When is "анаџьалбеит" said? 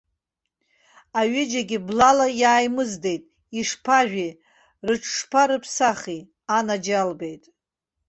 6.57-7.43